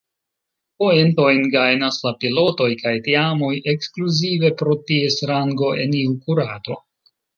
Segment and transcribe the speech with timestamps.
[0.83, 6.81] Poentojn gajnas la pilotoj kaj teamoj ekskluzive pro ties rango en iu kurado.